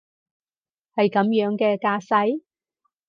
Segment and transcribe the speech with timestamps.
[0.95, 2.41] 係噉樣嘅架勢？